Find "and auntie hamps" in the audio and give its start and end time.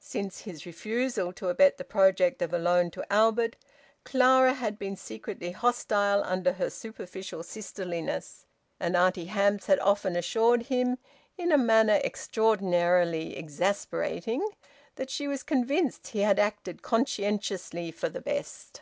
8.80-9.66